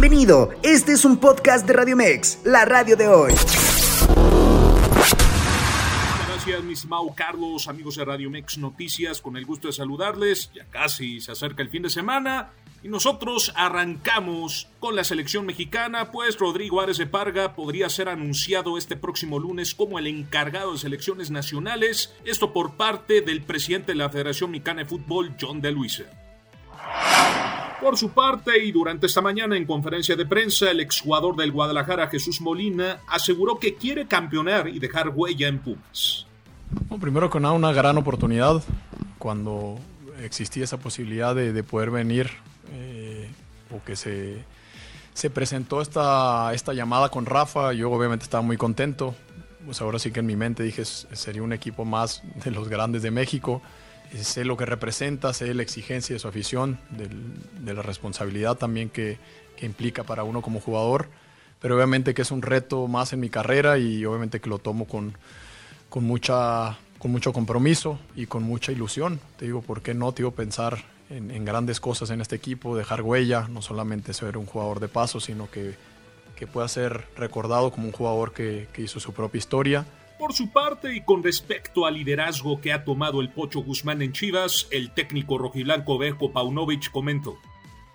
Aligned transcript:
Bienvenido, 0.00 0.50
este 0.62 0.92
es 0.92 1.04
un 1.04 1.16
podcast 1.16 1.66
de 1.66 1.72
Radio 1.72 1.96
Mex, 1.96 2.38
la 2.44 2.64
radio 2.64 2.96
de 2.96 3.08
hoy. 3.08 3.32
Gracias, 6.28 6.62
mi 6.62 6.74
estimado 6.74 7.12
Carlos, 7.16 7.66
amigos 7.66 7.96
de 7.96 8.04
Radio 8.04 8.30
Mex 8.30 8.58
Noticias, 8.58 9.20
con 9.20 9.36
el 9.36 9.44
gusto 9.44 9.66
de 9.66 9.72
saludarles. 9.72 10.52
Ya 10.54 10.66
casi 10.66 11.20
se 11.20 11.32
acerca 11.32 11.64
el 11.64 11.68
fin 11.68 11.82
de 11.82 11.90
semana 11.90 12.50
y 12.84 12.88
nosotros 12.88 13.52
arrancamos 13.56 14.68
con 14.78 14.94
la 14.94 15.02
selección 15.02 15.44
mexicana, 15.46 16.12
pues 16.12 16.38
Rodrigo 16.38 16.80
Ares 16.80 16.98
de 16.98 17.06
Parga 17.06 17.54
podría 17.56 17.90
ser 17.90 18.08
anunciado 18.08 18.78
este 18.78 18.94
próximo 18.94 19.40
lunes 19.40 19.74
como 19.74 19.98
el 19.98 20.06
encargado 20.06 20.74
de 20.74 20.78
selecciones 20.78 21.32
nacionales, 21.32 22.14
esto 22.24 22.52
por 22.52 22.76
parte 22.76 23.20
del 23.20 23.42
presidente 23.42 23.90
de 23.90 23.98
la 23.98 24.10
Federación 24.10 24.52
Mexicana 24.52 24.82
de 24.82 24.88
Fútbol, 24.88 25.34
John 25.40 25.60
de 25.60 25.72
Luisa. 25.72 26.04
Por 27.80 27.96
su 27.96 28.10
parte, 28.10 28.64
y 28.64 28.72
durante 28.72 29.06
esta 29.06 29.20
mañana 29.20 29.56
en 29.56 29.64
conferencia 29.64 30.16
de 30.16 30.26
prensa, 30.26 30.70
el 30.70 30.80
exjugador 30.80 31.36
del 31.36 31.52
Guadalajara, 31.52 32.08
Jesús 32.08 32.40
Molina, 32.40 33.00
aseguró 33.06 33.60
que 33.60 33.76
quiere 33.76 34.06
campeonar 34.06 34.68
y 34.68 34.80
dejar 34.80 35.10
huella 35.14 35.46
en 35.46 35.60
Pumas. 35.60 36.26
primero 37.00 37.30
que 37.30 37.38
nada, 37.38 37.54
una 37.54 37.72
gran 37.72 37.96
oportunidad 37.96 38.62
cuando 39.18 39.78
existía 40.22 40.64
esa 40.64 40.78
posibilidad 40.78 41.36
de, 41.36 41.62
poder 41.62 41.90
venir 41.90 42.30
eh, 42.72 43.30
o 43.70 43.84
que 43.84 43.94
se, 43.94 44.44
se 45.14 45.30
presentó 45.30 45.80
esta, 45.80 46.52
esta 46.54 46.72
llamada 46.74 47.10
con 47.10 47.26
Rafa. 47.26 47.72
Yo 47.74 47.92
obviamente 47.92 48.24
estaba 48.24 48.42
muy 48.42 48.56
contento. 48.56 49.14
Pues 49.64 49.80
ahora 49.80 50.00
sí 50.00 50.10
que 50.10 50.20
en 50.20 50.26
mi 50.26 50.34
mente 50.34 50.64
dije, 50.64 50.84
sería 50.84 51.42
un 51.42 51.52
equipo 51.52 51.84
más 51.84 52.22
de 52.44 52.50
los 52.50 52.68
grandes 52.68 53.02
de 53.02 53.10
México 53.12 53.62
sé 54.16 54.44
lo 54.44 54.56
que 54.56 54.66
representa, 54.66 55.32
sé 55.32 55.52
la 55.54 55.62
exigencia 55.62 56.14
de 56.14 56.20
su 56.20 56.28
afición, 56.28 56.78
de 56.90 57.74
la 57.74 57.82
responsabilidad 57.82 58.56
también 58.56 58.90
que, 58.90 59.18
implica 59.60 60.04
para 60.04 60.22
uno 60.22 60.40
como 60.40 60.60
jugador, 60.60 61.08
pero 61.58 61.74
obviamente 61.74 62.14
que 62.14 62.22
es 62.22 62.30
un 62.30 62.42
reto 62.42 62.86
más 62.86 63.12
en 63.12 63.18
mi 63.18 63.28
carrera 63.28 63.76
y 63.76 64.04
obviamente 64.04 64.40
que 64.40 64.48
lo 64.48 64.60
tomo 64.60 64.86
con, 64.86 65.18
con, 65.88 66.04
mucha, 66.04 66.78
con 67.00 67.10
mucho 67.10 67.32
compromiso 67.32 67.98
y 68.14 68.26
con 68.26 68.44
mucha 68.44 68.70
ilusión. 68.70 69.18
Te 69.36 69.46
digo, 69.46 69.60
¿por 69.60 69.82
qué 69.82 69.94
no? 69.94 70.12
Te 70.12 70.22
digo, 70.22 70.30
pensar 70.30 70.84
en, 71.10 71.44
grandes 71.44 71.80
cosas 71.80 72.10
en 72.10 72.20
este 72.20 72.36
equipo, 72.36 72.76
dejar 72.76 73.02
huella, 73.02 73.48
no 73.48 73.62
solamente 73.62 74.14
ser 74.14 74.36
un 74.36 74.46
jugador 74.46 74.78
de 74.78 74.86
paso, 74.86 75.18
sino 75.18 75.50
que, 75.50 75.74
que 76.36 76.46
pueda 76.46 76.68
ser 76.68 77.08
recordado 77.16 77.72
como 77.72 77.88
un 77.88 77.92
jugador 77.92 78.32
que 78.32 78.68
hizo 78.76 79.00
su 79.00 79.12
propia 79.12 79.38
historia 79.40 79.86
por 80.18 80.32
su 80.32 80.50
parte, 80.50 80.94
y 80.94 81.00
con 81.02 81.22
respecto 81.22 81.86
al 81.86 81.94
liderazgo 81.94 82.60
que 82.60 82.72
ha 82.72 82.84
tomado 82.84 83.20
el 83.20 83.30
Pocho 83.30 83.60
Guzmán 83.60 84.02
en 84.02 84.12
Chivas, 84.12 84.66
el 84.70 84.92
técnico 84.92 85.38
rojiblanco 85.38 85.96
Bejo 85.98 86.32
Paunovic 86.32 86.90
comentó. 86.90 87.38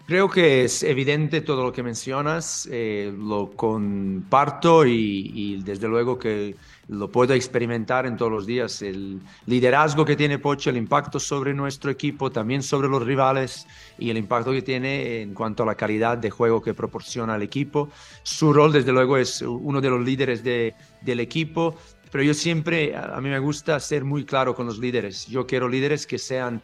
Creo 0.05 0.29
que 0.29 0.65
es 0.65 0.83
evidente 0.83 1.39
todo 1.39 1.63
lo 1.63 1.71
que 1.71 1.81
mencionas, 1.81 2.67
eh, 2.69 3.13
lo 3.17 3.51
comparto 3.51 4.85
y, 4.85 5.61
desde 5.63 5.87
luego 5.87 6.19
que 6.19 6.57
lo 6.89 7.09
puedo 7.09 7.33
experimentar 7.33 8.05
en 8.05 8.17
todos 8.17 8.29
los 8.29 8.45
días. 8.45 8.81
El 8.81 9.21
liderazgo 9.45 10.03
que 10.03 10.17
tiene 10.17 10.39
Pocho, 10.39 10.71
el 10.71 10.75
impacto 10.75 11.21
sobre 11.21 11.53
nuestro 11.53 11.89
equipo, 11.89 12.29
también 12.29 12.63
sobre 12.63 12.89
los 12.89 13.01
rivales 13.05 13.65
y 13.97 14.09
el 14.09 14.17
impacto 14.17 14.51
que 14.51 14.61
tiene 14.61 15.21
en 15.21 15.33
cuanto 15.33 15.63
a 15.63 15.65
la 15.65 15.75
calidad 15.75 16.17
de 16.17 16.29
juego 16.29 16.61
que 16.61 16.73
proporciona 16.73 17.35
al 17.35 17.41
equipo. 17.41 17.89
Su 18.23 18.51
rol, 18.51 18.73
desde 18.73 18.91
luego, 18.91 19.15
es 19.15 19.41
uno 19.41 19.79
de 19.79 19.89
los 19.89 20.03
líderes 20.03 20.43
de, 20.43 20.75
del 20.99 21.21
equipo 21.21 21.77
pero 22.13 22.23
yo 22.23 22.35
siempre, 22.35 22.95
a 22.95 23.19
mí 23.21 23.27
me 23.27 23.39
gusta 23.39 23.79
ser 23.79 24.05
muy 24.05 24.23
claro 24.23 24.53
con 24.53 24.67
los 24.67 24.77
líderes. 24.77 25.25
Yo 25.25 25.47
quiero 25.47 25.67
líderes 25.67 26.05
que 26.05 26.19
sean 26.19 26.61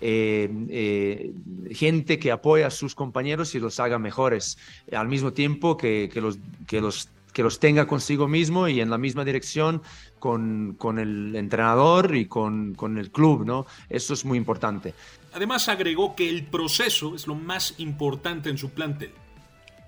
eh, 0.00 0.48
eh, 0.68 1.32
gente 1.72 2.20
que 2.20 2.30
apoya 2.30 2.68
a 2.68 2.70
sus 2.70 2.94
compañeros 2.94 3.56
y 3.56 3.58
los 3.58 3.80
haga 3.80 3.98
mejores, 3.98 4.58
al 4.92 5.08
mismo 5.08 5.32
tiempo 5.32 5.76
que, 5.76 6.08
que, 6.12 6.20
los, 6.20 6.38
que, 6.68 6.80
los, 6.80 7.08
que 7.32 7.42
los 7.42 7.58
tenga 7.58 7.88
consigo 7.88 8.28
mismo 8.28 8.68
y 8.68 8.80
en 8.80 8.90
la 8.90 8.96
misma 8.96 9.24
dirección 9.24 9.82
con, 10.20 10.76
con 10.78 11.00
el 11.00 11.34
entrenador 11.34 12.14
y 12.14 12.26
con, 12.26 12.76
con 12.76 12.96
el 12.96 13.10
club, 13.10 13.44
¿no? 13.44 13.66
Eso 13.88 14.14
es 14.14 14.24
muy 14.24 14.38
importante. 14.38 14.94
Además 15.32 15.68
agregó 15.68 16.14
que 16.14 16.28
el 16.28 16.44
proceso 16.46 17.16
es 17.16 17.26
lo 17.26 17.34
más 17.34 17.74
importante 17.78 18.50
en 18.50 18.56
su 18.56 18.70
plantel. 18.70 19.10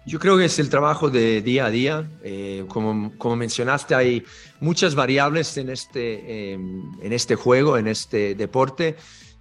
Yo 0.07 0.19
creo 0.19 0.37
que 0.37 0.45
es 0.45 0.59
el 0.59 0.69
trabajo 0.69 1.09
de 1.09 1.41
día 1.41 1.65
a 1.65 1.71
día. 1.71 2.11
Eh, 2.23 2.67
como, 2.69 3.17
como, 3.17 3.37
mencionaste, 3.37 3.95
hay 3.95 4.23
muchas 4.61 4.95
variables 4.95 5.57
en 5.57 5.71
este, 5.71 6.53
em, 6.53 6.93
en 7.01 7.13
este 7.15 7.37
juego, 7.37 7.79
en 7.79 7.87
este 7.87 8.35
deporte, 8.35 8.97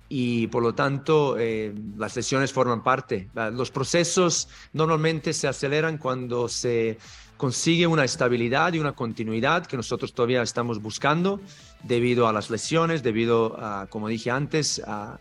y 0.09 0.47
por 0.47 0.63
lo 0.63 0.73
tanto 0.73 1.37
eh, 1.37 1.73
las 1.97 2.15
lesiones 2.15 2.51
forman 2.51 2.83
parte. 2.83 3.29
Los 3.51 3.71
procesos 3.71 4.47
normalmente 4.73 5.33
se 5.33 5.47
aceleran 5.47 5.97
cuando 5.97 6.47
se 6.47 6.97
consigue 7.37 7.87
una 7.87 8.05
estabilidad 8.05 8.73
y 8.73 8.79
una 8.79 8.93
continuidad 8.93 9.65
que 9.65 9.75
nosotros 9.75 10.13
todavía 10.13 10.41
estamos 10.41 10.81
buscando 10.81 11.41
debido 11.83 12.27
a 12.27 12.31
las 12.31 12.49
lesiones, 12.49 13.03
debido 13.03 13.57
a, 13.59 13.87
como 13.87 14.07
dije 14.07 14.31
antes, 14.31 14.81
a, 14.85 15.19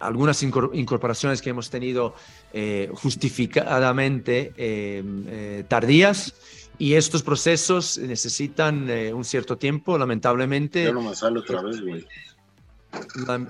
algunas 0.00 0.42
incorporaciones 0.42 1.40
que 1.40 1.50
hemos 1.50 1.70
tenido 1.70 2.14
eh, 2.52 2.90
justificadamente 2.94 4.52
eh, 4.56 5.02
eh, 5.28 5.64
tardías. 5.66 6.34
Y 6.80 6.94
estos 6.94 7.24
procesos 7.24 7.98
necesitan 7.98 8.88
un 9.12 9.24
cierto 9.24 9.56
tiempo, 9.58 9.98
lamentablemente. 9.98 10.84
Ya 10.84 10.92
no 10.92 11.02
me 11.02 11.14
sale 11.14 11.40
otra 11.40 11.60
vez, 11.60 11.80
güey. 11.80 12.06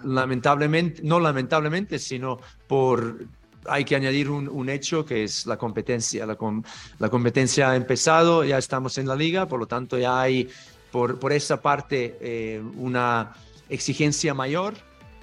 Lamentablemente, 0.04 1.00
no 1.04 1.20
lamentablemente, 1.20 1.98
sino 1.98 2.38
por 2.66 3.18
hay 3.68 3.84
que 3.84 3.96
añadir 3.96 4.30
un, 4.30 4.68
hecho 4.68 5.04
que 5.04 5.24
es 5.24 5.46
la 5.46 5.56
competencia. 5.56 6.26
La, 6.26 7.08
competencia 7.08 7.70
ha 7.70 7.76
empezado, 7.76 8.44
ya 8.44 8.58
estamos 8.58 8.98
en 8.98 9.06
la 9.06 9.14
liga, 9.14 9.46
por 9.46 9.60
lo 9.60 9.66
tanto 9.66 9.98
ya 9.98 10.20
hay 10.20 10.48
por, 10.90 11.18
por 11.18 11.32
esa 11.32 11.60
parte 11.60 12.16
eh, 12.20 12.62
una 12.76 13.34
exigencia 13.68 14.34
mayor. 14.34 14.74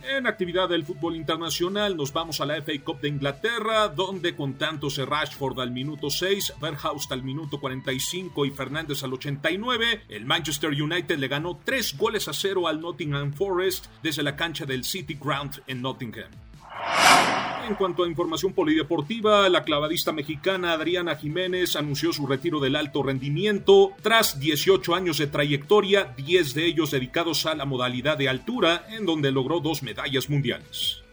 En 0.08 0.28
actividad 0.28 0.70
del 0.70 0.86
fútbol 0.86 1.16
internacional 1.16 1.98
nos 1.98 2.14
vamos 2.14 2.40
a 2.40 2.46
la 2.46 2.62
FA 2.62 2.74
Cup 2.84 3.02
de 3.02 3.08
Inglaterra, 3.10 3.88
donde 3.88 4.36
con 4.36 4.54
tantos 4.54 4.98
Rashford 4.98 5.60
al 5.60 5.72
minuto 5.72 6.12
6, 6.12 6.54
Berghaus 6.62 7.12
al 7.12 7.24
minuto 7.24 7.60
45 7.60 8.46
y 8.46 8.52
Fernández 8.52 9.04
al 9.04 9.14
89, 9.14 10.04
el 10.10 10.26
Manchester 10.26 10.70
United 10.70 11.18
le 11.18 11.28
ganó 11.28 11.60
3 11.64 11.98
goles 11.98 12.28
a 12.28 12.34
0 12.34 12.68
al 12.68 12.82
Nottingham 12.82 13.34
Forest 13.34 13.88
desde 14.04 14.22
la 14.22 14.36
cancha 14.36 14.66
del 14.66 14.84
City 14.84 15.18
Ground 15.20 15.64
en 15.66 15.82
Nottingham. 15.82 16.30
En 17.68 17.74
cuanto 17.74 18.04
a 18.04 18.08
información 18.08 18.54
polideportiva, 18.54 19.50
la 19.50 19.64
clavadista 19.64 20.12
mexicana 20.12 20.74
Adriana 20.74 21.16
Jiménez 21.16 21.76
anunció 21.76 22.14
su 22.14 22.28
retiro 22.28 22.60
del 22.60 22.76
alto 22.76 23.02
rendimiento 23.02 23.92
tras 24.04 24.40
18 24.40 24.94
años 24.94 25.18
de 25.18 25.26
trayectoria, 25.26 26.14
10 26.16 26.54
de 26.54 26.66
ellos 26.68 26.92
dedicados 26.92 27.48
a 27.48 27.56
la 27.56 27.66
modalidad 27.66 28.18
de 28.18 28.30
altura, 28.30 28.86
en 28.90 29.08
donde 29.08 29.32
logró 29.32 29.62
dos 29.62 29.82
medallas 29.82 30.30
mundiales. 30.30 31.05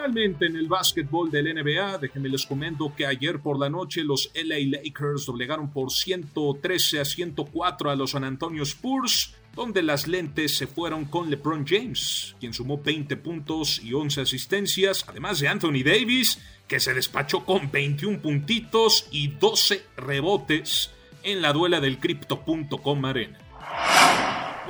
Finalmente, 0.00 0.46
en 0.46 0.56
el 0.56 0.66
básquetbol 0.66 1.30
del 1.30 1.54
NBA, 1.54 1.98
déjenme 1.98 2.30
les 2.30 2.46
comento 2.46 2.90
que 2.96 3.04
ayer 3.04 3.38
por 3.38 3.58
la 3.58 3.68
noche 3.68 4.02
los 4.02 4.30
LA 4.34 4.80
Lakers 4.82 5.26
doblegaron 5.26 5.70
por 5.70 5.92
113 5.92 7.00
a 7.00 7.04
104 7.04 7.90
a 7.90 7.96
los 7.96 8.12
San 8.12 8.24
Antonio 8.24 8.62
Spurs 8.62 9.34
donde 9.54 9.82
las 9.82 10.08
lentes 10.08 10.56
se 10.56 10.66
fueron 10.66 11.04
con 11.04 11.28
LeBron 11.28 11.66
James, 11.66 12.34
quien 12.40 12.54
sumó 12.54 12.78
20 12.78 13.14
puntos 13.18 13.78
y 13.84 13.92
11 13.92 14.22
asistencias, 14.22 15.04
además 15.06 15.38
de 15.38 15.48
Anthony 15.48 15.82
Davis, 15.84 16.38
que 16.66 16.80
se 16.80 16.94
despachó 16.94 17.44
con 17.44 17.70
21 17.70 18.22
puntitos 18.22 19.06
y 19.10 19.28
12 19.28 19.84
rebotes 19.98 20.92
en 21.24 21.42
la 21.42 21.52
duela 21.52 21.78
del 21.78 21.98
Crypto.com 21.98 23.04
Arena. 23.04 23.49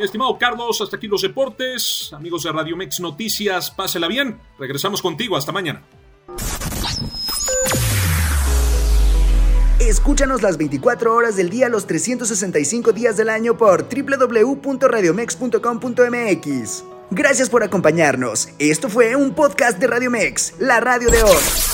Mi 0.00 0.06
estimado 0.06 0.36
Carlos, 0.38 0.80
hasta 0.80 0.96
aquí 0.96 1.06
los 1.08 1.20
deportes. 1.20 2.08
Amigos 2.14 2.44
de 2.44 2.52
Radio 2.52 2.74
Mex 2.74 3.00
Noticias, 3.00 3.70
pásela 3.70 4.08
bien. 4.08 4.40
Regresamos 4.58 5.02
contigo. 5.02 5.36
Hasta 5.36 5.52
mañana. 5.52 5.82
Escúchanos 9.78 10.40
las 10.40 10.56
24 10.56 11.14
horas 11.14 11.36
del 11.36 11.50
día, 11.50 11.68
los 11.68 11.86
365 11.86 12.92
días 12.92 13.18
del 13.18 13.28
año 13.28 13.58
por 13.58 13.90
www.radiomex.com.mx. 13.90 16.84
Gracias 17.10 17.50
por 17.50 17.62
acompañarnos. 17.62 18.48
Esto 18.58 18.88
fue 18.88 19.16
un 19.16 19.34
podcast 19.34 19.78
de 19.78 19.86
Radiomex, 19.86 20.54
la 20.60 20.80
radio 20.80 21.10
de 21.10 21.22
hoy. 21.22 21.69